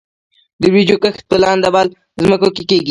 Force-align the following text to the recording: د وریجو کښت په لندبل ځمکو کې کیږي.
د 0.61 0.63
وریجو 0.71 0.95
کښت 1.03 1.21
په 1.29 1.35
لندبل 1.43 1.87
ځمکو 2.21 2.49
کې 2.55 2.63
کیږي. 2.69 2.79